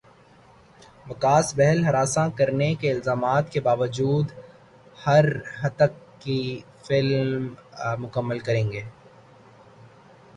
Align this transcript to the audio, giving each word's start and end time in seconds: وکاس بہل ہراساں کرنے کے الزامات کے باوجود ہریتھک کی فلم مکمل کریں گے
وکاس 1.09 1.47
بہل 1.57 1.79
ہراساں 1.85 2.27
کرنے 2.37 2.69
کے 2.81 2.87
الزامات 2.91 3.51
کے 3.53 3.59
باوجود 3.67 4.25
ہریتھک 4.97 5.93
کی 6.21 6.39
فلم 6.85 7.31
مکمل 8.03 8.39
کریں 8.47 8.67
گے 8.71 8.81